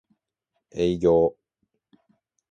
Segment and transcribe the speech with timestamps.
[0.79, 1.37] 営業